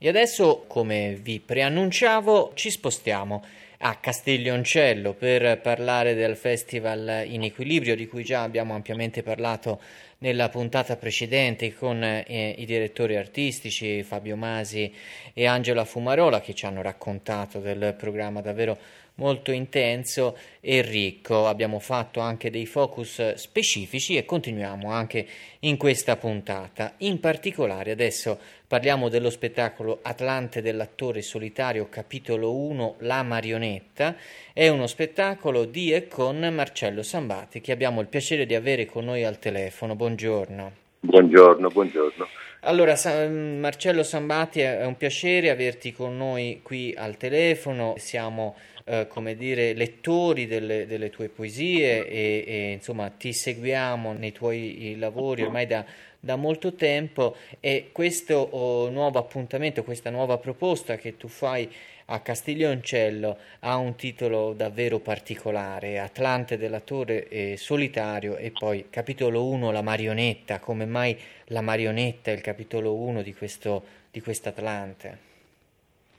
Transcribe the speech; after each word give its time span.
E 0.00 0.08
adesso, 0.08 0.64
come 0.68 1.18
vi 1.20 1.40
preannunciavo, 1.40 2.52
ci 2.54 2.70
spostiamo 2.70 3.42
a 3.78 3.96
Castiglioncello 3.96 5.12
per 5.12 5.60
parlare 5.60 6.14
del 6.14 6.36
Festival 6.36 7.24
in 7.26 7.42
Equilibrio 7.42 7.96
di 7.96 8.06
cui 8.06 8.22
già 8.22 8.42
abbiamo 8.42 8.74
ampiamente 8.74 9.24
parlato 9.24 9.80
nella 10.18 10.50
puntata 10.50 10.94
precedente 10.94 11.74
con 11.74 12.00
eh, 12.00 12.54
i 12.58 12.64
direttori 12.64 13.16
artistici 13.16 14.04
Fabio 14.04 14.36
Masi 14.36 14.94
e 15.34 15.46
Angela 15.46 15.84
Fumarola 15.84 16.40
che 16.40 16.54
ci 16.54 16.64
hanno 16.64 16.80
raccontato 16.80 17.58
del 17.58 17.96
programma 17.98 18.40
davvero 18.40 18.78
molto 19.18 19.52
intenso 19.52 20.36
e 20.60 20.82
ricco. 20.82 21.46
Abbiamo 21.46 21.78
fatto 21.78 22.20
anche 22.20 22.50
dei 22.50 22.66
focus 22.66 23.34
specifici 23.34 24.16
e 24.16 24.24
continuiamo 24.24 24.90
anche 24.90 25.26
in 25.60 25.76
questa 25.76 26.16
puntata. 26.16 26.94
In 26.98 27.20
particolare 27.20 27.90
adesso 27.90 28.38
parliamo 28.66 29.08
dello 29.08 29.30
spettacolo 29.30 30.00
Atlante 30.02 30.60
dell'attore 30.60 31.22
solitario 31.22 31.88
capitolo 31.88 32.54
1 32.54 32.96
La 33.00 33.22
marionetta. 33.22 34.16
È 34.52 34.68
uno 34.68 34.86
spettacolo 34.86 35.64
di 35.64 35.92
e 35.92 36.08
con 36.08 36.38
Marcello 36.52 37.02
Sambati 37.02 37.60
che 37.60 37.72
abbiamo 37.72 38.00
il 38.00 38.08
piacere 38.08 38.46
di 38.46 38.54
avere 38.54 38.86
con 38.86 39.04
noi 39.04 39.24
al 39.24 39.38
telefono. 39.38 39.94
Buongiorno. 39.94 40.72
Buongiorno, 41.00 41.68
buongiorno. 41.68 42.26
Allora, 42.62 42.96
Marcello 43.28 44.02
Sambati, 44.02 44.58
è 44.58 44.84
un 44.84 44.96
piacere 44.96 45.48
averti 45.48 45.92
con 45.92 46.16
noi 46.16 46.58
qui 46.64 46.92
al 46.96 47.16
telefono. 47.16 47.94
Siamo 47.98 48.56
eh, 48.84 49.06
come 49.06 49.36
dire, 49.36 49.74
lettori 49.74 50.48
delle, 50.48 50.84
delle 50.84 51.08
tue 51.08 51.28
poesie 51.28 52.04
e, 52.08 52.44
e, 52.44 52.72
insomma 52.72 53.10
ti 53.10 53.32
seguiamo 53.32 54.12
nei 54.12 54.32
tuoi 54.32 54.96
lavori 54.98 55.42
ormai 55.42 55.66
da, 55.66 55.84
da 56.18 56.34
molto 56.34 56.74
tempo 56.74 57.36
e 57.60 57.90
questo 57.92 58.34
oh, 58.34 58.90
nuovo 58.90 59.20
appuntamento, 59.20 59.84
questa 59.84 60.10
nuova 60.10 60.38
proposta 60.38 60.96
che 60.96 61.16
tu 61.16 61.28
fai 61.28 61.70
a 62.10 62.20
Castiglioncello 62.20 63.38
ha 63.60 63.76
un 63.76 63.94
titolo 63.94 64.54
davvero 64.54 64.98
particolare, 64.98 65.98
Atlante 65.98 66.56
dell'attore 66.56 67.28
eh, 67.28 67.56
solitario 67.56 68.36
e 68.36 68.50
poi 68.50 68.86
capitolo 68.88 69.44
1 69.46 69.70
la 69.70 69.82
marionetta, 69.82 70.58
come 70.58 70.86
mai 70.86 71.16
la 71.48 71.60
marionetta 71.60 72.30
è 72.30 72.34
il 72.34 72.40
capitolo 72.40 72.94
1 72.94 73.22
di 73.22 73.34
questo 73.34 73.96
di 74.10 74.22
quest'Atlante? 74.22 75.18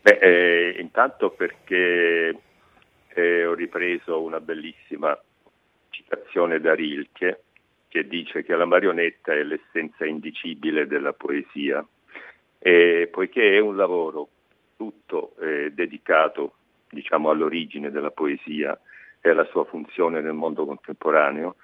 Beh, 0.01 0.19
eh, 0.21 0.75
intanto 0.79 1.31
perché 1.31 2.35
eh, 3.07 3.45
ho 3.45 3.53
ripreso 3.53 4.21
una 4.21 4.39
bellissima 4.39 5.19
citazione 5.89 6.59
da 6.59 6.75
Rilke 6.75 7.43
che 7.87 8.07
dice 8.07 8.43
che 8.43 8.55
la 8.55 8.65
marionetta 8.65 9.33
è 9.33 9.41
l'essenza 9.41 10.05
indicibile 10.05 10.85
della 10.85 11.13
poesia 11.13 11.85
e 12.59 13.09
poiché 13.11 13.55
è 13.55 13.59
un 13.59 13.75
lavoro 13.75 14.29
tutto 14.79 15.35
eh, 15.41 15.71
dedicato 15.73 16.53
diciamo, 16.89 17.29
all'origine 17.29 17.91
della 17.91 18.11
poesia 18.11 18.79
e 19.19 19.29
alla 19.29 19.43
sua 19.51 19.65
funzione 19.65 20.21
nel 20.21 20.31
mondo 20.31 20.65
contemporaneo. 20.65 21.57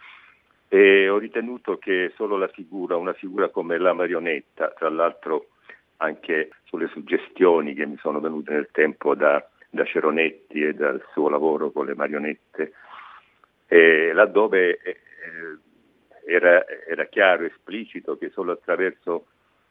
E 0.68 1.08
ho 1.08 1.18
ritenuto 1.18 1.78
che 1.78 2.12
solo 2.16 2.36
la 2.36 2.50
figura, 2.50 2.98
una 2.98 3.14
figura 3.14 3.48
come 3.48 3.78
la 3.78 3.94
marionetta, 3.94 4.74
tra 4.78 4.90
l'altro 4.90 5.52
anche 5.98 6.50
sulle 6.66 6.88
suggestioni 6.88 7.74
che 7.74 7.86
mi 7.86 7.96
sono 7.98 8.20
venute 8.20 8.52
nel 8.52 8.68
tempo 8.74 9.16
da 9.16 9.48
da 9.76 9.84
Ceronetti 9.84 10.64
e 10.64 10.74
dal 10.74 11.04
suo 11.12 11.30
lavoro 11.30 11.70
con 11.70 11.86
le 11.86 11.96
marionette, 11.96 12.72
eh, 13.68 14.14
laddove 14.14 14.80
eh, 14.82 14.98
era, 16.26 16.66
era, 16.88 17.06
chiaro, 17.06 17.44
esplicito 17.44 18.18
che 18.18 18.30
solo 18.30 18.54
attraverso 18.54 19.28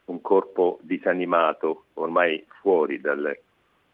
un 0.06 0.20
corpo 0.20 0.78
disanimato, 0.82 1.84
ormai 1.94 2.44
fuori 2.60 3.00
dalle, 3.00 3.42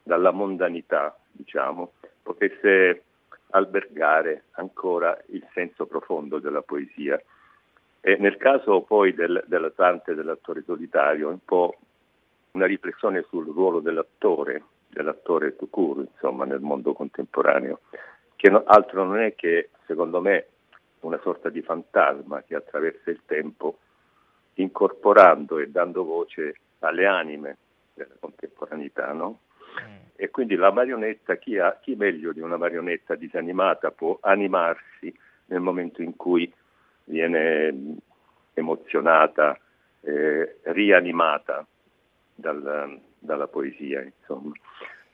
dalla 0.03 0.33
mondanità, 0.33 1.17
diciamo, 1.31 1.93
potesse 2.23 3.05
albergare 3.51 4.45
ancora 4.53 5.17
il 5.27 5.47
senso 5.53 5.87
profondo 5.87 6.39
della 6.39 6.63
poesia. 6.63 7.21
E 8.01 8.17
nel 8.17 8.37
caso 8.37 8.81
poi 8.83 9.15
del, 9.15 9.43
dell'Atlante 9.47 10.15
dell'attore 10.15 10.63
solitario, 10.65 11.29
un 11.29 11.45
po' 11.45 11.77
una 12.53 12.67
riflessione 12.67 13.25
sul 13.29 13.47
ruolo 13.47 13.81
dell'attore, 13.81 14.63
dell'attore 14.89 15.55
Tucur, 15.57 15.99
insomma, 15.99 16.45
nel 16.45 16.61
mondo 16.61 16.93
contemporaneo, 16.93 17.81
che 18.37 18.51
no, 18.51 18.63
altro 18.65 19.05
non 19.05 19.19
è 19.19 19.35
che, 19.35 19.71
secondo 19.87 20.21
me, 20.21 20.47
una 21.01 21.21
sorta 21.23 21.49
di 21.49 21.63
fantasma 21.63 22.43
che 22.43 22.55
attraversa 22.55 23.11
il 23.11 23.21
tempo, 23.27 23.79
incorporando 24.55 25.59
e 25.59 25.69
dando 25.71 26.05
voce 26.05 26.55
alle 26.81 27.07
anime 27.07 27.57
della 27.95 28.15
contemporaneità, 28.19 29.13
no? 29.13 29.41
Mm. 29.81 29.97
E 30.17 30.31
quindi 30.31 30.55
la 30.55 30.73
marionetta, 30.73 31.37
chi, 31.37 31.59
ha, 31.59 31.79
chi 31.81 31.95
meglio 31.95 32.33
di 32.33 32.41
una 32.41 32.57
marionetta 32.57 33.15
disanimata 33.15 33.91
può 33.91 34.19
animarsi 34.21 35.15
nel 35.47 35.61
momento 35.61 36.03
in 36.03 36.17
cui 36.17 36.53
viene 37.05 37.97
emozionata, 38.55 39.59
eh, 40.03 40.59
rianimata 40.63 41.67
dal, 42.35 43.01
dalla 43.19 43.47
poesia, 43.49 44.03
insomma. 44.03 44.53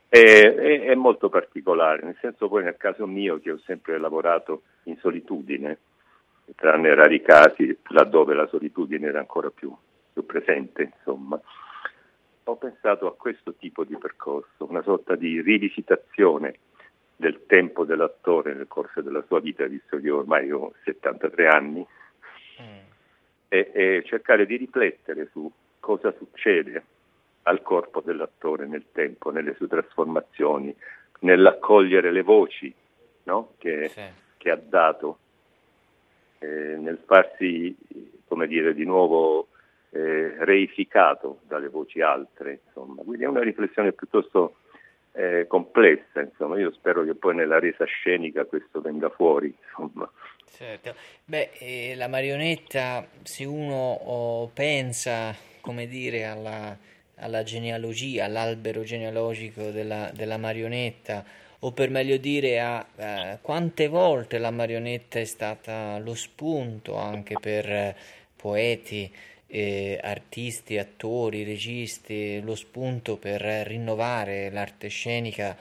È, 0.09 0.17
è, 0.17 0.81
è, 0.81 0.95
molto 0.95 1.27
particolare, 1.27 2.03
nel 2.03 2.17
senso 2.21 2.47
poi 2.47 2.63
nel 2.63 2.77
caso 2.77 3.05
mio 3.05 3.39
che 3.39 3.51
ho 3.51 3.57
sempre 3.59 3.97
lavorato 3.97 4.63
in 4.83 4.97
solitudine, 4.97 5.79
tranne 6.55 6.93
rari 6.95 7.21
casi 7.21 7.77
laddove 7.89 8.33
la 8.33 8.47
solitudine 8.47 9.07
era 9.07 9.19
ancora 9.19 9.49
più, 9.49 9.75
più 10.13 10.25
presente, 10.25 10.83
insomma, 10.83 11.39
ho 12.43 12.55
pensato 12.55 13.07
a 13.07 13.15
questo 13.15 13.53
tipo 13.53 13.83
di 13.83 13.97
percorso, 13.97 14.67
una 14.69 14.81
sorta 14.81 15.15
di 15.15 15.41
rivisitazione 15.41 16.59
del 17.15 17.45
tempo 17.45 17.83
dell'attore 17.83 18.53
nel 18.53 18.67
corso 18.67 19.01
della 19.01 19.23
sua 19.27 19.39
vita, 19.39 19.65
visto 19.65 19.99
che 19.99 20.09
ormai 20.09 20.51
ho 20.51 20.73
73 20.83 21.47
anni, 21.47 21.85
mm. 22.61 22.77
e, 23.49 23.71
e 23.73 24.03
cercare 24.05 24.45
di 24.45 24.55
riflettere 24.55 25.27
su 25.31 25.51
cosa 25.79 26.13
succede 26.17 26.83
al 27.43 27.61
corpo 27.61 28.01
dell'attore 28.01 28.67
nel 28.67 28.85
tempo, 28.91 29.31
nelle 29.31 29.55
sue 29.55 29.67
trasformazioni, 29.67 30.75
nell'accogliere 31.19 32.11
le 32.11 32.21
voci 32.21 32.73
no? 33.23 33.53
che, 33.57 33.89
sì. 33.89 34.01
che, 34.37 34.51
ha 34.51 34.55
dato, 34.61 35.19
eh, 36.39 36.47
nel 36.47 36.99
farsi, 37.05 37.75
come 38.27 38.47
dire, 38.47 38.73
di 38.73 38.85
nuovo 38.85 39.47
eh, 39.91 40.35
reificato 40.43 41.39
dalle 41.47 41.69
voci 41.69 42.01
altre. 42.01 42.61
Insomma. 42.65 43.01
Quindi 43.03 43.23
è 43.23 43.27
una 43.27 43.43
riflessione 43.43 43.93
piuttosto 43.93 44.57
eh, 45.13 45.45
complessa, 45.47 46.21
insomma. 46.21 46.59
io 46.59 46.71
spero 46.71 47.03
che 47.03 47.15
poi 47.15 47.35
nella 47.35 47.59
resa 47.59 47.85
scenica 47.85 48.45
questo 48.45 48.81
venga 48.81 49.09
fuori. 49.09 49.55
Insomma. 49.67 50.09
Certo. 50.45 50.95
Beh, 51.25 51.51
eh, 51.59 51.95
la 51.95 52.07
marionetta, 52.07 53.05
se 53.23 53.45
uno 53.45 53.93
oh, 53.93 54.47
pensa, 54.53 55.35
come 55.61 55.87
dire, 55.87 56.25
alla 56.25 56.77
alla 57.19 57.43
genealogia, 57.43 58.25
all'albero 58.25 58.83
genealogico 58.83 59.71
della, 59.71 60.11
della 60.13 60.37
marionetta, 60.37 61.23
o 61.59 61.71
per 61.71 61.89
meglio 61.89 62.17
dire 62.17 62.59
a 62.59 62.85
eh, 62.95 63.37
quante 63.41 63.87
volte 63.87 64.37
la 64.37 64.51
marionetta 64.51 65.19
è 65.19 65.25
stata 65.25 65.97
lo 65.99 66.13
spunto 66.13 66.95
anche 66.97 67.35
per 67.39 67.69
eh, 67.69 67.95
poeti, 68.35 69.11
eh, 69.47 69.99
artisti, 70.01 70.77
attori, 70.77 71.43
registi, 71.43 72.39
lo 72.41 72.55
spunto 72.55 73.17
per 73.17 73.41
rinnovare 73.41 74.51
l'arte 74.51 74.89
scenica 74.89 75.57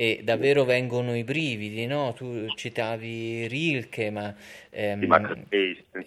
e 0.00 0.20
davvero 0.22 0.64
vengono 0.64 1.14
i 1.14 1.24
brividi, 1.24 1.84
no? 1.84 2.14
Tu 2.14 2.46
citavi 2.54 3.46
Rilke, 3.48 4.08
ma... 4.08 4.34
Ehm, 4.70 5.02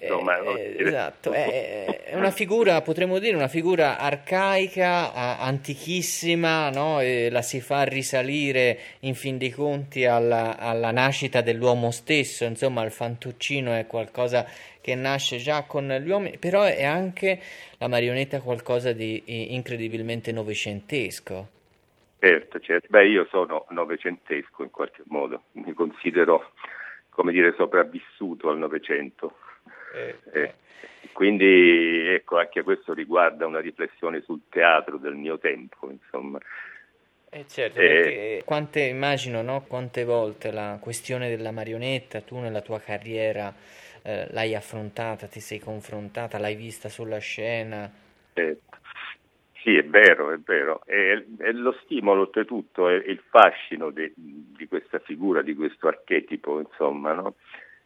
insomma, 0.01 0.39
eh, 0.57 0.75
esatto, 0.79 1.31
è, 1.31 2.01
è, 2.05 2.15
una 2.15 2.31
figura, 2.31 2.81
potremmo 2.81 3.19
dire, 3.19 3.35
una 3.35 3.47
figura 3.47 3.99
arcaica, 3.99 5.37
antichissima, 5.37 6.71
no? 6.71 7.01
E 7.01 7.29
la 7.29 7.43
si 7.43 7.61
fa 7.61 7.83
risalire 7.83 8.79
in 9.01 9.13
fin 9.13 9.37
dei 9.37 9.51
conti 9.51 10.05
alla, 10.05 10.57
alla 10.57 10.89
nascita 10.89 11.41
dell'uomo 11.41 11.91
stesso, 11.91 12.45
insomma 12.45 12.83
il 12.83 12.91
fantuccino 12.91 13.75
è 13.75 13.85
qualcosa 13.85 14.43
che 14.81 14.95
nasce 14.95 15.37
già 15.37 15.65
con 15.65 15.87
gli 15.87 16.09
uomini, 16.09 16.39
però 16.39 16.63
è 16.63 16.83
anche 16.83 17.39
la 17.77 17.87
marionetta 17.87 18.41
qualcosa 18.41 18.91
di 18.91 19.53
incredibilmente 19.53 20.31
novecentesco. 20.31 21.61
Certo, 22.23 22.57
certo. 22.61 22.87
Beh, 22.89 23.05
io 23.07 23.27
sono 23.29 23.65
novecentesco 23.71 24.63
in 24.63 24.71
qualche 24.71 25.01
modo, 25.07 25.43
mi 25.53 25.73
considero, 25.73 26.53
come 27.09 27.33
dire, 27.33 27.53
sopravvissuto 27.57 28.47
al 28.47 28.57
Novecento. 28.59 29.35
Eh, 29.93 30.19
eh. 30.31 30.53
Quindi, 31.11 32.07
ecco, 32.07 32.37
anche 32.37 32.63
questo 32.63 32.93
riguarda 32.93 33.45
una 33.45 33.59
riflessione 33.59 34.21
sul 34.21 34.39
teatro 34.47 34.95
del 34.95 35.15
mio 35.15 35.37
tempo, 35.37 35.91
insomma. 35.91 36.39
Eh 37.29 37.45
certo, 37.45 37.81
eh, 37.81 38.41
quante, 38.45 38.83
immagino, 38.83 39.41
no? 39.41 39.65
quante 39.67 40.05
volte 40.05 40.51
la 40.51 40.77
questione 40.79 41.27
della 41.27 41.51
marionetta 41.51 42.21
tu 42.21 42.39
nella 42.39 42.61
tua 42.61 42.79
carriera 42.79 43.53
eh, 44.01 44.27
l'hai 44.31 44.55
affrontata, 44.55 45.27
ti 45.27 45.41
sei 45.41 45.59
confrontata, 45.59 46.39
l'hai 46.39 46.55
vista 46.55 46.87
sulla 46.87 47.17
scena? 47.17 47.91
Certo. 48.33 48.77
Sì, 49.63 49.77
è 49.77 49.85
vero, 49.85 50.31
è 50.31 50.37
vero. 50.39 50.81
E, 50.85 51.25
e 51.37 51.51
lo 51.53 51.71
stimolo, 51.83 52.21
oltretutto, 52.21 52.89
è 52.89 52.95
il 52.95 53.21
fascino 53.29 53.91
de, 53.91 54.11
di 54.13 54.67
questa 54.67 54.99
figura, 54.99 55.41
di 55.41 55.55
questo 55.55 55.87
archetipo, 55.87 56.59
insomma, 56.59 57.13
no? 57.13 57.35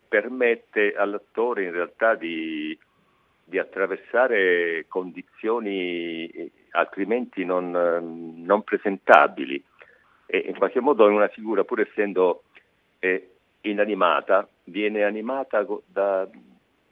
permette 0.08 0.96
all'attore 0.96 1.66
in 1.66 1.72
realtà 1.72 2.16
di, 2.16 2.76
di 3.44 3.60
attraversare 3.60 4.86
condizioni 4.88 6.26
eh, 6.28 6.52
altrimenti 6.72 7.46
non, 7.46 7.70
non, 7.70 8.64
presentabili. 8.64 9.64
E 10.26 10.38
in 10.48 10.58
qualche 10.58 10.80
modo 10.80 11.08
è 11.08 11.12
una 11.12 11.28
figura, 11.28 11.64
pur 11.64 11.82
essendo 11.82 12.46
eh, 12.98 13.34
inanimata, 13.62 14.50
viene 14.64 15.04
animata 15.04 15.64
da, 15.86 16.28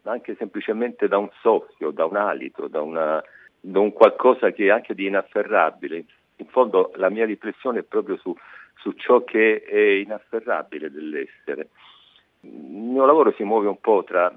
anche 0.03 0.35
semplicemente 0.35 1.07
da 1.07 1.17
un 1.17 1.29
soffio, 1.41 1.89
da 1.89 2.05
un 2.05 2.17
alito, 2.17 2.67
da, 2.67 2.81
una, 2.81 3.23
da, 3.71 3.79
un 3.79 3.93
qualcosa 3.93 4.51
che 4.51 4.65
è 4.65 4.69
anche 4.69 4.93
di 4.93 5.07
inafferrabile. 5.07 6.05
In 6.37 6.47
fondo 6.47 6.91
la 6.95 7.09
mia 7.09 7.25
riflessione 7.25 7.79
è 7.79 7.83
proprio 7.83 8.17
su, 8.17 8.35
su 8.75 8.91
ciò 8.93 9.23
che 9.23 9.63
è 9.63 9.79
inafferrabile 9.79 10.91
dell'essere. 10.91 11.69
Il 12.41 12.51
mio 12.51 13.05
lavoro 13.05 13.33
si 13.33 13.43
muove 13.43 13.67
un 13.67 13.79
po' 13.79 14.03
tra 14.03 14.33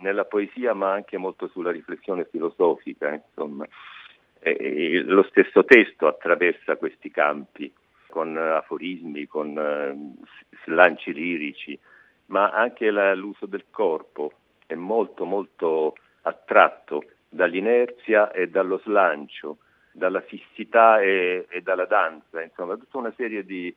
nella 0.00 0.24
poesia 0.24 0.74
ma 0.74 0.92
anche 0.92 1.16
molto 1.16 1.48
sulla 1.48 1.70
riflessione 1.70 2.26
filosofica, 2.30 3.12
insomma. 3.12 3.66
E, 4.40 5.02
lo 5.04 5.24
stesso 5.24 5.64
testo 5.64 6.06
attraversa 6.06 6.76
questi 6.76 7.10
campi 7.10 7.72
con 8.08 8.36
aforismi, 8.36 9.26
con 9.26 9.56
uh, 9.56 10.24
slanci 10.64 11.12
lirici, 11.12 11.78
ma 12.26 12.50
anche 12.50 12.90
la, 12.90 13.14
l'uso 13.14 13.46
del 13.46 13.64
corpo 13.70 14.32
è 14.66 14.74
molto 14.74 15.24
molto 15.24 15.94
attratto 16.22 17.04
dall'inerzia 17.28 18.30
e 18.30 18.48
dallo 18.48 18.78
slancio, 18.84 19.58
dalla 19.92 20.20
fissità 20.20 21.00
e, 21.00 21.46
e 21.48 21.60
dalla 21.60 21.86
danza, 21.86 22.42
insomma 22.42 22.76
tutta 22.76 22.98
una 22.98 23.12
serie 23.16 23.44
di, 23.44 23.74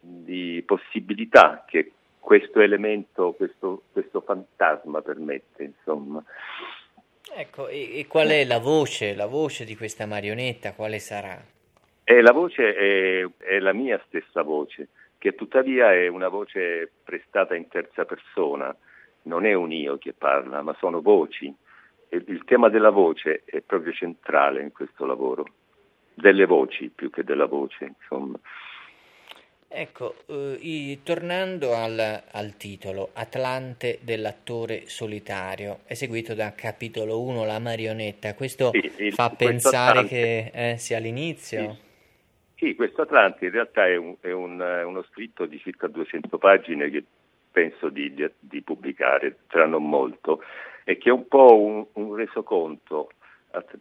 di 0.00 0.62
possibilità 0.66 1.64
che 1.66 1.92
questo 2.24 2.60
elemento, 2.60 3.32
questo, 3.32 3.82
questo 3.92 4.22
fantasma 4.22 5.02
permette, 5.02 5.62
insomma. 5.64 6.24
Ecco, 7.36 7.68
e, 7.68 7.98
e, 7.98 8.06
qual 8.06 8.28
è 8.28 8.44
la 8.44 8.58
voce, 8.58 9.14
la 9.14 9.26
voce 9.26 9.64
di 9.64 9.76
questa 9.76 10.06
marionetta, 10.06 10.72
quale 10.72 10.98
sarà? 10.98 11.38
Eh, 12.02 12.20
la 12.22 12.32
voce 12.32 12.74
è, 12.74 13.26
è, 13.38 13.58
la 13.58 13.72
mia 13.72 14.00
stessa 14.06 14.42
voce, 14.42 14.88
che 15.18 15.34
tuttavia 15.34 15.92
è 15.92 16.06
una 16.06 16.28
voce 16.28 16.90
prestata 17.02 17.54
in 17.54 17.68
terza 17.68 18.04
persona, 18.04 18.74
non 19.22 19.44
è 19.44 19.52
un 19.52 19.72
io 19.72 19.98
che 19.98 20.12
parla, 20.12 20.62
ma 20.62 20.74
sono 20.78 21.00
voci. 21.02 21.54
Il 22.14 22.44
tema 22.44 22.68
della 22.68 22.90
voce 22.90 23.42
è 23.44 23.60
proprio 23.60 23.92
centrale 23.92 24.62
in 24.62 24.72
questo 24.72 25.04
lavoro, 25.04 25.46
delle 26.14 26.46
voci 26.46 26.90
più 26.94 27.10
che 27.10 27.24
della 27.24 27.46
voce, 27.46 27.84
insomma. 27.84 28.38
Ecco, 29.76 30.14
eh, 30.26 31.00
tornando 31.02 31.74
al, 31.74 32.22
al, 32.30 32.56
titolo, 32.56 33.10
Atlante 33.14 33.98
dell'attore 34.02 34.86
solitario, 34.86 35.80
eseguito 35.86 36.32
da 36.34 36.54
capitolo 36.54 37.20
1, 37.20 37.44
La 37.44 37.58
marionetta, 37.58 38.34
questo 38.34 38.70
sì, 38.70 38.92
il, 39.06 39.12
fa 39.12 39.30
pensare 39.30 39.98
Atlante, 39.98 40.08
che 40.08 40.50
eh, 40.54 40.76
sia 40.76 41.00
l'inizio? 41.00 41.76
Sì, 42.54 42.66
sì, 42.66 42.74
questo 42.76 43.02
Atlante 43.02 43.46
in 43.46 43.50
realtà 43.50 43.88
è, 43.88 43.96
un, 43.96 44.14
è 44.20 44.30
un, 44.30 44.60
uno 44.60 45.02
scritto 45.10 45.44
di 45.44 45.58
circa 45.58 45.88
200 45.88 46.38
pagine 46.38 46.88
che 46.88 47.02
penso 47.50 47.88
di, 47.88 48.14
di, 48.14 48.30
di, 48.38 48.62
pubblicare 48.62 49.38
tra 49.48 49.66
non 49.66 49.88
molto 49.88 50.40
e 50.84 50.98
che 50.98 51.08
è 51.08 51.12
un 51.12 51.26
po' 51.26 51.58
un, 51.58 51.86
un 51.94 52.14
resoconto 52.14 53.10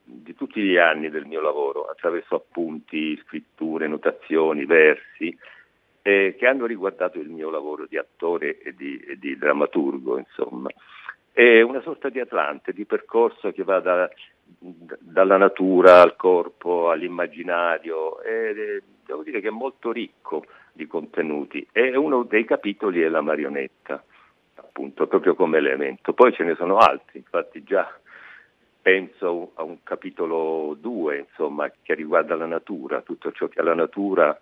di 0.03 0.35
tutti 0.35 0.61
gli 0.61 0.77
anni 0.77 1.09
del 1.09 1.25
mio 1.25 1.41
lavoro 1.41 1.85
attraverso 1.85 2.35
appunti, 2.35 3.17
scritture, 3.25 3.87
notazioni, 3.87 4.65
versi 4.65 5.35
eh, 6.01 6.35
che 6.37 6.47
hanno 6.47 6.65
riguardato 6.65 7.19
il 7.19 7.29
mio 7.29 7.49
lavoro 7.49 7.85
di 7.87 7.97
attore 7.97 8.59
e 8.59 8.75
di, 8.75 8.99
e 8.99 9.17
di 9.17 9.37
drammaturgo, 9.37 10.17
insomma. 10.17 10.69
È 11.31 11.61
una 11.61 11.81
sorta 11.81 12.09
di 12.09 12.19
Atlante, 12.19 12.73
di 12.73 12.85
percorso 12.85 13.51
che 13.51 13.63
va 13.63 13.79
da, 13.79 14.07
dalla 14.99 15.37
natura 15.37 16.01
al 16.01 16.15
corpo, 16.15 16.91
all'immaginario, 16.91 18.21
e 18.21 18.83
devo 19.05 19.23
dire 19.23 19.41
che 19.41 19.47
è 19.47 19.51
molto 19.51 19.91
ricco 19.91 20.45
di 20.71 20.85
contenuti 20.85 21.65
e 21.71 21.95
uno 21.95 22.23
dei 22.23 22.45
capitoli 22.45 23.01
è 23.01 23.07
la 23.07 23.21
marionetta, 23.21 24.03
appunto, 24.73 25.05
proprio 25.05 25.35
come 25.35 25.59
elemento. 25.59 26.13
Poi 26.13 26.33
ce 26.33 26.43
ne 26.43 26.55
sono 26.55 26.77
altri, 26.77 27.19
infatti 27.19 27.63
già 27.63 27.87
penso 28.81 29.51
a 29.53 29.63
un 29.63 29.83
capitolo 29.83 30.75
2, 30.79 31.19
insomma, 31.19 31.71
che 31.83 31.93
riguarda 31.93 32.35
la 32.35 32.47
natura, 32.47 33.01
tutto 33.01 33.31
ciò 33.31 33.47
che 33.47 33.61
la 33.61 33.75
natura 33.75 34.37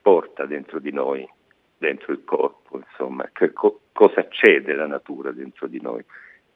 porta 0.00 0.46
dentro 0.46 0.80
di 0.80 0.90
noi, 0.90 1.28
dentro 1.76 2.12
il 2.12 2.24
corpo, 2.24 2.78
insomma, 2.78 3.30
co- 3.52 3.80
cosa 3.92 4.26
c'è 4.26 4.62
della 4.62 4.86
natura 4.86 5.30
dentro 5.32 5.66
di 5.66 5.80
noi, 5.80 6.02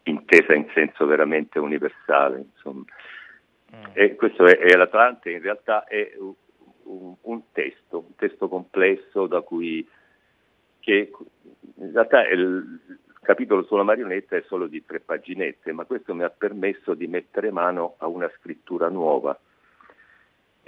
intesa 0.04 0.54
in 0.54 0.66
senso 0.72 1.04
veramente 1.04 1.58
universale, 1.58 2.38
insomma. 2.38 2.84
Mm. 3.76 3.90
E 3.92 4.14
questo 4.16 4.46
è, 4.46 4.56
è 4.56 4.74
l'Atlante, 4.74 5.30
in 5.30 5.42
realtà 5.42 5.84
è 5.84 6.12
un, 6.84 7.14
un, 7.20 7.42
testo, 7.52 7.98
un 7.98 8.16
testo 8.16 8.48
complesso 8.48 9.26
da 9.26 9.42
cui 9.42 9.86
che 10.80 11.12
in 11.76 11.92
realtà 11.92 12.26
il, 12.28 12.80
il 12.88 12.98
capitolo 13.22 13.64
sulla 13.64 13.82
marionetta 13.82 14.36
è 14.36 14.44
solo 14.46 14.66
di 14.66 14.84
tre 14.84 15.00
paginette, 15.00 15.72
ma 15.72 15.84
questo 15.84 16.14
mi 16.14 16.22
ha 16.22 16.30
permesso 16.30 16.94
di 16.94 17.06
mettere 17.06 17.50
mano 17.50 17.94
a 17.98 18.06
una 18.06 18.30
scrittura 18.38 18.88
nuova 18.88 19.38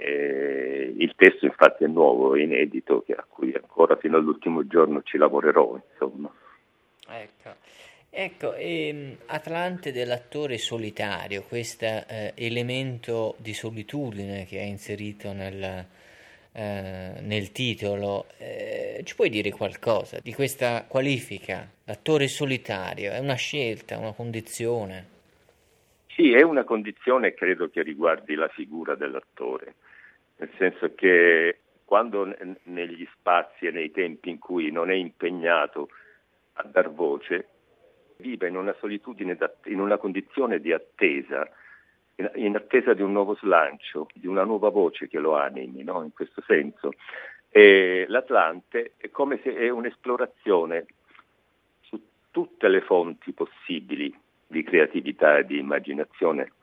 eh, 0.01 0.93
il 0.97 1.13
testo 1.15 1.45
infatti 1.45 1.83
è 1.83 1.87
nuovo, 1.87 2.35
è 2.35 2.41
inedito, 2.41 3.05
a 3.15 3.25
cui 3.29 3.53
ancora 3.53 3.95
fino 3.97 4.17
all'ultimo 4.17 4.65
giorno 4.65 5.03
ci 5.03 5.17
lavorerò. 5.17 5.79
Insomma. 5.91 6.33
Ecco, 7.07 7.55
ecco 8.09 8.53
ehm, 8.55 9.17
Atlante 9.27 9.91
dell'attore 9.91 10.57
solitario, 10.57 11.43
questo 11.43 11.85
eh, 11.85 12.33
elemento 12.35 13.35
di 13.37 13.53
solitudine 13.53 14.45
che 14.45 14.59
hai 14.59 14.69
inserito 14.69 15.33
nel, 15.33 15.85
eh, 16.51 17.13
nel 17.21 17.51
titolo, 17.51 18.25
eh, 18.39 18.80
ci 19.03 19.15
puoi 19.15 19.29
dire 19.29 19.51
qualcosa 19.51 20.19
di 20.21 20.33
questa 20.33 20.85
qualifica? 20.87 21.69
L'attore 21.85 22.27
solitario 22.27 23.11
è 23.11 23.19
una 23.19 23.35
scelta, 23.35 23.97
una 23.97 24.13
condizione? 24.13 25.19
Sì, 26.07 26.33
è 26.33 26.41
una 26.41 26.63
condizione 26.63 27.33
credo 27.33 27.69
che 27.69 27.81
riguardi 27.81 28.35
la 28.35 28.49
figura 28.49 28.95
dell'attore 28.95 29.75
nel 30.41 30.49
senso 30.57 30.93
che 30.95 31.59
quando 31.85 32.35
negli 32.63 33.07
spazi 33.13 33.67
e 33.67 33.71
nei 33.71 33.91
tempi 33.91 34.29
in 34.29 34.39
cui 34.39 34.71
non 34.71 34.89
è 34.89 34.95
impegnato 34.95 35.89
a 36.53 36.63
dar 36.63 36.91
voce, 36.91 37.47
vive 38.17 38.47
in 38.47 38.55
una 38.55 38.75
solitudine, 38.79 39.37
in 39.65 39.79
una 39.79 39.97
condizione 39.97 40.59
di 40.59 40.73
attesa, 40.73 41.47
in 42.35 42.55
attesa 42.55 42.93
di 42.93 43.03
un 43.03 43.11
nuovo 43.11 43.35
slancio, 43.35 44.07
di 44.13 44.25
una 44.25 44.43
nuova 44.43 44.69
voce 44.69 45.07
che 45.07 45.19
lo 45.19 45.37
animi, 45.37 45.83
no? 45.83 46.01
in 46.01 46.11
questo 46.11 46.41
senso. 46.41 46.93
E 47.53 48.05
L'Atlante 48.07 48.93
è 48.95 49.09
come 49.09 49.41
se 49.43 49.53
è 49.53 49.67
un'esplorazione 49.69 50.85
su 51.81 52.01
tutte 52.31 52.69
le 52.69 52.79
fonti 52.79 53.33
possibili 53.33 54.17
di 54.47 54.63
creatività 54.63 55.37
e 55.37 55.45
di 55.45 55.59
immaginazione. 55.59 56.53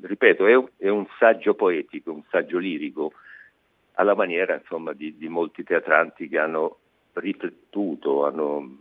Ripeto, 0.00 0.46
è 0.46 0.54
un, 0.54 0.66
è 0.78 0.88
un, 0.88 1.06
saggio 1.18 1.54
poetico, 1.54 2.10
un 2.10 2.22
saggio 2.30 2.56
lirico, 2.56 3.12
alla 3.94 4.14
maniera 4.14 4.54
insomma, 4.54 4.94
di, 4.94 5.14
di, 5.18 5.28
molti 5.28 5.62
teatranti 5.62 6.26
che 6.26 6.38
hanno 6.38 6.78
riflettuto, 7.12 8.24
hanno 8.24 8.78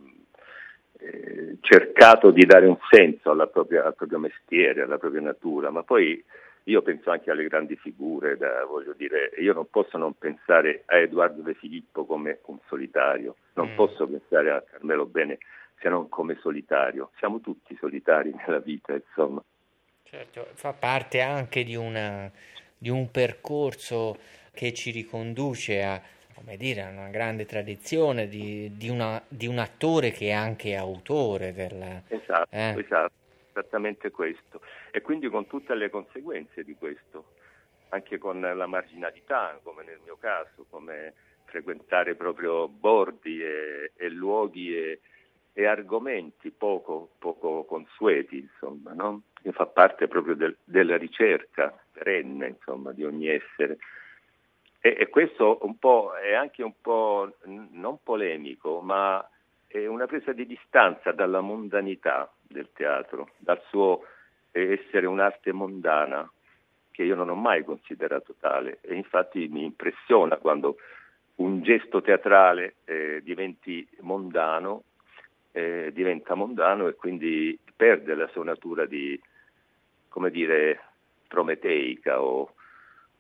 eh, 0.98 1.58
cercato 1.60 2.32
di 2.32 2.46
dare 2.46 2.68
un 2.68 2.78
senso 2.90 3.36
propria, 3.50 3.84
al 3.84 3.96
proprio 3.96 4.20
mestiere, 4.20 4.84
alla 4.84 4.98
propria 4.98 5.20
natura, 5.20 5.72
ma 5.72 5.84
poi 5.84 6.24
io 6.66 6.82
penso 6.82 7.10
anche 7.10 7.32
alle 7.32 7.48
grandi 7.48 7.76
figure, 7.76 8.38
da, 8.38 8.66
voglio 8.66 8.94
dire, 8.94 9.32
io 9.38 9.54
non 9.54 9.70
posso 9.70 9.98
non 9.98 10.18
pensare 10.18 10.84
a 10.86 10.98
Edoardo 10.98 11.42
De 11.42 11.54
Filippo 11.56 12.06
come 12.06 12.40
un 12.46 12.60
solitario, 12.68 13.36
non 13.54 13.72
mm. 13.72 13.76
posso 13.76 14.08
pensare 14.08 14.52
a 14.52 14.62
Carmelo 14.62 15.06
Bene 15.06 15.40
se 15.80 15.90
non 15.90 16.08
come 16.10 16.38
solitario, 16.40 17.12
siamo 17.18 17.40
tutti 17.42 17.76
solitari 17.80 18.34
nella 18.46 18.60
vita, 18.60 18.94
insomma. 18.94 19.44
Certo, 20.04 20.48
fa 20.54 20.74
parte 20.74 21.22
anche 21.22 21.64
di, 21.64 21.76
una, 21.76 22.30
di 22.78 22.90
un 22.90 23.10
percorso 23.10 24.18
che 24.54 24.74
ci 24.74 24.92
riconduce 24.92 25.82
a, 25.82 26.02
come 26.36 26.58
dire, 26.58 26.84
una 26.84 27.10
grande 27.10 27.46
tradizione 27.46 28.28
di, 28.28 28.72
di, 28.76 28.90
una, 28.90 29.22
di, 29.28 29.48
un 29.48 29.58
attore 29.58 30.12
che 30.12 30.28
è 30.28 30.32
anche 30.32 30.76
autore 30.76 31.54
del... 31.54 32.04
Esatto, 32.08 32.48
eh? 32.56 32.76
esatto, 32.78 33.14
esattamente 33.52 34.10
questo. 34.10 34.62
E 34.92 35.02
quindi 35.02 35.30
con 35.30 35.48
tutte 35.48 35.76
le 35.76 35.90
conseguenze 35.90 36.64
di 36.64 36.76
questo, 36.76 37.34
anche 37.90 38.18
con 38.18 38.40
la 38.40 38.66
marginalità, 38.66 39.60
come 39.62 39.84
nel 39.84 40.00
mio 40.04 40.18
caso, 40.18 40.66
come 40.70 41.14
frequentare 41.46 42.16
proprio 42.16 42.68
bordi 42.70 43.44
e, 43.44 43.92
e 43.96 44.10
luoghi 44.10 44.76
e, 44.76 45.02
e 45.54 45.66
argomenti 45.66 46.50
poco, 46.52 47.12
poco 47.20 47.66
consueti, 47.66 48.40
insomma, 48.40 48.94
no? 48.94 49.24
che 49.42 49.52
fa 49.52 49.66
parte 49.66 50.08
proprio 50.08 50.36
del, 50.36 50.56
della 50.64 50.98
ricerca 50.98 51.78
perenne 51.92 52.48
insomma, 52.48 52.94
di 52.94 53.04
ogni 53.04 53.28
essere. 53.28 53.78
E, 54.80 54.96
e, 54.98 55.10
questo 55.10 55.60
è 56.22 56.34
anche 56.34 56.64
un 56.64 56.74
po' 56.80 57.36
non 57.44 58.00
polemico, 58.02 58.82
ma 58.82 59.28
è 59.68 59.86
una 59.86 60.06
presa 60.06 60.32
di 60.32 60.46
distanza 60.46 61.12
dalla 61.12 61.42
mondanità 61.42 62.32
del 62.52 62.70
teatro, 62.74 63.32
dal 63.38 63.62
suo 63.70 64.04
essere 64.52 65.06
un'arte 65.08 65.52
mondana, 65.52 66.30
che 66.92 67.04
io 67.04 67.16
non 67.16 67.30
ho 67.30 67.36
mai 67.36 67.64
considerato 67.64 68.36
tale 68.40 68.80
e 68.82 68.96
infatti 68.96 69.48
mi 69.48 69.64
impressiona 69.64 70.38
quando 70.38 70.76
un 71.36 71.62
gesto 71.64 72.02
teatrale 72.02 72.76
eh, 72.86 73.22
diventi 73.24 73.88
mondano, 74.02 74.84
eh, 75.52 75.92
diventa 75.94 76.36
mondano 76.36 76.88
e 76.88 76.96
quindi 76.96 77.58
perde 77.76 78.14
la 78.14 78.28
sua 78.28 78.44
natura 78.44 78.86
di, 78.86 79.20
come 80.10 80.30
dire, 80.30 80.80
prometeica 81.28 82.22
o, 82.22 82.54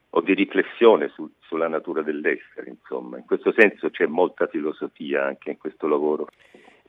o 0.09 0.21
di 0.21 0.33
riflessione 0.33 1.07
su, 1.09 1.29
sulla 1.39 1.67
natura 1.67 2.01
dell'essere, 2.01 2.69
insomma. 2.69 3.17
In 3.17 3.25
questo 3.25 3.51
senso 3.53 3.89
c'è 3.89 4.05
molta 4.05 4.47
filosofia 4.47 5.25
anche 5.25 5.51
in 5.51 5.57
questo 5.57 5.87
lavoro. 5.87 6.27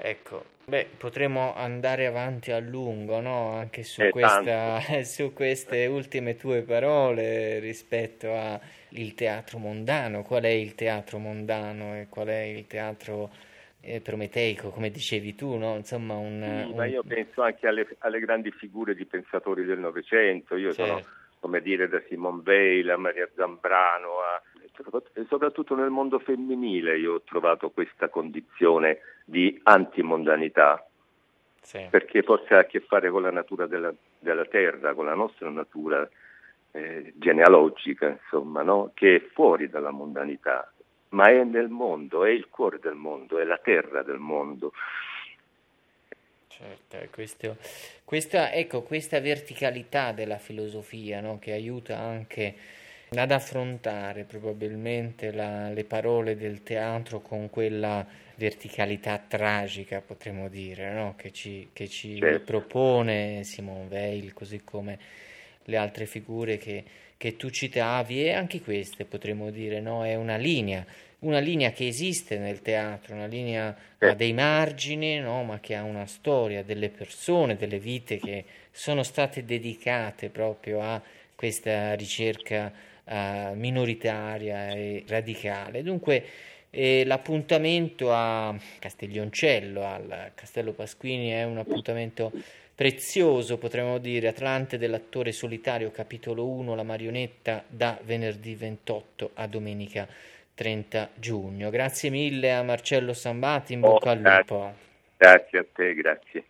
Ecco, 0.04 0.44
beh, 0.64 0.88
potremmo 0.98 1.54
andare 1.54 2.06
avanti 2.06 2.50
a 2.50 2.58
lungo, 2.58 3.20
no? 3.20 3.52
Anche 3.52 3.84
su, 3.84 4.02
eh, 4.02 4.10
questa, 4.10 4.80
su 5.06 5.32
queste 5.32 5.86
ultime 5.86 6.34
tue 6.34 6.62
parole 6.62 7.60
rispetto 7.60 8.34
al 8.34 8.60
teatro 9.14 9.58
mondano. 9.58 10.24
Qual 10.24 10.42
è 10.42 10.48
il 10.48 10.74
teatro 10.74 11.18
mondano 11.18 11.94
e 11.94 12.08
qual 12.08 12.26
è 12.26 12.40
il 12.40 12.66
teatro 12.66 13.30
eh, 13.80 14.00
prometeico, 14.00 14.70
come 14.70 14.90
dicevi 14.90 15.36
tu, 15.36 15.56
no? 15.56 15.76
Insomma, 15.76 16.14
un, 16.14 16.62
sì, 16.64 16.70
un... 16.70 16.76
ma 16.76 16.86
io 16.86 17.04
penso 17.04 17.42
anche 17.42 17.68
alle, 17.68 17.86
alle, 17.98 18.18
grandi 18.18 18.50
figure 18.50 18.96
di 18.96 19.04
pensatori 19.04 19.64
del 19.64 19.78
Novecento. 19.78 20.56
Io 20.56 20.72
certo. 20.72 20.92
sono, 20.94 21.14
come 21.38 21.62
dire, 21.62 21.86
da 21.86 22.02
Simone 22.08 22.42
Weil 22.44 22.90
a 22.90 22.96
Maria 22.96 23.28
Zambrano 23.36 24.18
a 24.18 24.42
soprattutto 25.28 25.74
nel 25.74 25.90
mondo 25.90 26.18
femminile 26.18 26.98
io 26.98 27.14
ho 27.14 27.22
trovato 27.22 27.70
questa 27.70 28.08
condizione 28.08 28.98
di 29.24 29.58
antimondanità, 29.64 30.86
sì. 31.60 31.86
perché 31.90 32.22
forse 32.22 32.54
ha 32.54 32.58
a 32.60 32.64
che 32.64 32.80
fare 32.80 33.10
con 33.10 33.22
la 33.22 33.30
natura 33.30 33.66
della, 33.66 33.92
della 34.18 34.44
terra, 34.46 34.94
con 34.94 35.04
la 35.04 35.14
nostra 35.14 35.48
natura 35.50 36.08
eh, 36.72 37.12
genealogica, 37.16 38.08
insomma, 38.08 38.62
no? 38.62 38.90
che 38.94 39.16
è 39.16 39.20
fuori 39.32 39.68
dalla 39.68 39.90
mondanità, 39.90 40.72
ma 41.10 41.28
è 41.28 41.44
nel 41.44 41.68
mondo, 41.68 42.24
è 42.24 42.30
il 42.30 42.48
cuore 42.48 42.78
del 42.80 42.94
mondo, 42.94 43.38
è 43.38 43.44
la 43.44 43.58
terra 43.58 44.02
del 44.02 44.18
mondo. 44.18 44.72
Certo, 46.48 46.96
questo, 47.10 47.56
questa, 48.04 48.52
ecco, 48.52 48.82
questa 48.82 49.20
verticalità 49.20 50.12
della 50.12 50.38
filosofia 50.38 51.20
no? 51.20 51.38
che 51.38 51.52
aiuta 51.52 51.98
anche 51.98 52.54
ad 53.20 53.30
affrontare 53.30 54.24
probabilmente 54.24 55.32
la, 55.32 55.70
le 55.70 55.84
parole 55.84 56.36
del 56.36 56.62
teatro 56.62 57.20
con 57.20 57.50
quella 57.50 58.06
verticalità 58.36 59.18
tragica, 59.18 60.00
potremmo 60.00 60.48
dire, 60.48 60.92
no? 60.92 61.14
che 61.16 61.30
ci, 61.30 61.68
che 61.72 61.88
ci 61.88 62.18
certo. 62.18 62.44
propone 62.44 63.44
Simone 63.44 63.86
Weil, 63.88 64.32
così 64.32 64.62
come 64.64 64.98
le 65.64 65.76
altre 65.76 66.06
figure 66.06 66.56
che, 66.56 66.84
che, 67.16 67.36
tu 67.36 67.50
citavi, 67.50 68.24
e 68.24 68.32
anche 68.32 68.60
queste 68.60 69.04
potremmo 69.04 69.50
dire, 69.50 69.80
no? 69.80 70.04
è 70.04 70.14
una 70.14 70.36
linea, 70.36 70.84
una 71.20 71.38
linea 71.38 71.70
che 71.70 71.86
esiste 71.86 72.38
nel 72.38 72.62
teatro, 72.62 73.14
una 73.14 73.26
linea 73.26 73.76
eh. 73.98 74.08
a 74.08 74.14
dei 74.14 74.32
margini, 74.32 75.18
no? 75.20 75.44
ma 75.44 75.60
che 75.60 75.76
ha 75.76 75.82
una 75.82 76.06
storia, 76.06 76.64
delle 76.64 76.88
persone, 76.88 77.56
delle 77.56 77.78
vite 77.78 78.18
che 78.18 78.44
sono 78.70 79.02
state 79.02 79.44
dedicate 79.44 80.30
proprio 80.30 80.80
a 80.80 81.00
questa 81.34 81.94
ricerca 81.94 82.72
uh, 83.04 83.54
minoritaria 83.54 84.70
e 84.70 85.04
radicale. 85.06 85.82
Dunque 85.82 86.24
eh, 86.70 87.04
l'appuntamento 87.04 88.12
a 88.12 88.56
Castiglioncello, 88.78 89.84
al 89.84 90.32
Castello 90.34 90.72
Pasquini, 90.72 91.30
è 91.30 91.44
un 91.44 91.58
appuntamento 91.58 92.32
prezioso, 92.74 93.58
potremmo 93.58 93.98
dire, 93.98 94.28
Atlante 94.28 94.78
dell'attore 94.78 95.32
solitario, 95.32 95.90
capitolo 95.90 96.48
1, 96.48 96.74
la 96.74 96.82
marionetta, 96.82 97.62
da 97.66 97.98
venerdì 98.02 98.54
28 98.54 99.32
a 99.34 99.46
domenica 99.46 100.08
30 100.54 101.10
giugno. 101.14 101.70
Grazie 101.70 102.10
mille 102.10 102.52
a 102.52 102.62
Marcello 102.62 103.12
Sambati, 103.12 103.74
in 103.74 103.80
bocca 103.80 104.08
oh, 104.08 104.12
al 104.12 104.20
lupo. 104.20 104.74
Grazie 105.16 105.58
a 105.58 105.66
te, 105.70 105.94
grazie. 105.94 106.44